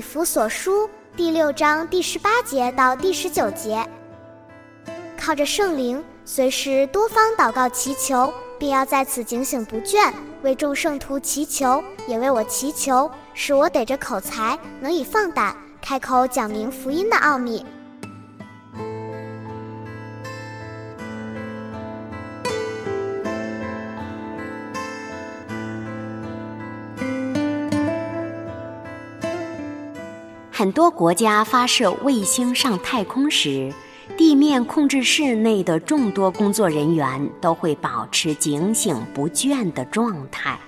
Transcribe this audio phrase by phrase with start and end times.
[0.00, 3.86] 以弗所书第六章第十八节到第十九节，
[5.14, 17.62] 靠着圣灵，随时多方祷告祈求，并要在此警醒不倦，为众圣徒祈求，也为我祈求，使我得着口才，能以放胆开口讲明福音的奥秘。
[30.60, 33.72] 很多国家发射卫星上太空时，
[34.14, 40.60] 地面控制室内的众多工作人员都会保持警醒不倦的状态，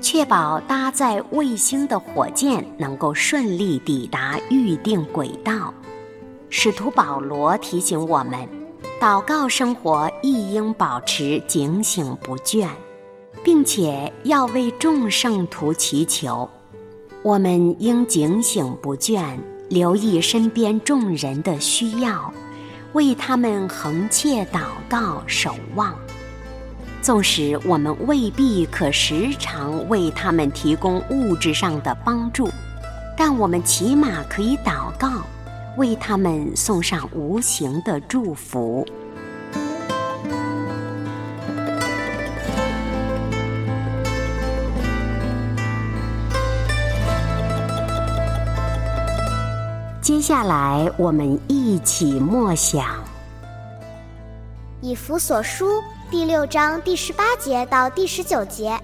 [0.00, 5.74] 确保搭载卫星的火箭能够顺利抵达预定轨道。
[6.48, 8.48] 使徒保罗提醒我们，
[9.00, 12.68] 祷告生活亦应保持警醒不倦，
[13.42, 16.48] 并且要为众圣徒祈求。
[17.24, 19.36] 我们应警醒不倦，
[19.68, 22.32] 留意身边众人的需要，
[22.92, 25.94] 为他们横切祷告、守望。
[27.02, 32.48] 纵使我们未必可时常为他们提供物质上的帮助，
[33.16, 35.10] 但我们起码可以祷告，
[35.76, 38.86] 为他们送上无形的祝福。
[50.08, 52.82] 接下来，我们一起默想
[54.80, 55.66] 《以弗所书》
[56.10, 58.80] 第六章第十八节到第十九节。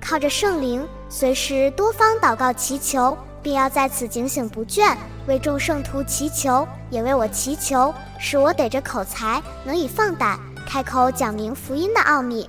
[0.00, 12.48] 靠着圣灵，随时多方祷告祈求，并要在此警醒不倦，为众圣徒祈求，也为我祈求，使我得着口才，能以放胆开口讲明福音的奥秘。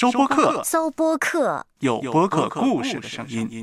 [0.00, 3.62] 收播客，搜播客，有播客故事的声音。